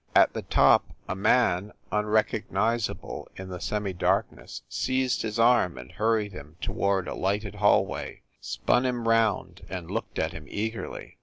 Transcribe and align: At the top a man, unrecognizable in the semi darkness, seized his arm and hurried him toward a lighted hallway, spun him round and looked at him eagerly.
At 0.15 0.33
the 0.33 0.41
top 0.41 0.95
a 1.07 1.13
man, 1.15 1.73
unrecognizable 1.91 3.29
in 3.37 3.49
the 3.49 3.59
semi 3.61 3.93
darkness, 3.93 4.63
seized 4.67 5.21
his 5.21 5.37
arm 5.37 5.77
and 5.77 5.91
hurried 5.91 6.31
him 6.31 6.55
toward 6.59 7.07
a 7.07 7.13
lighted 7.13 7.53
hallway, 7.53 8.23
spun 8.39 8.83
him 8.87 9.07
round 9.07 9.61
and 9.69 9.91
looked 9.91 10.17
at 10.17 10.31
him 10.31 10.45
eagerly. 10.49 11.19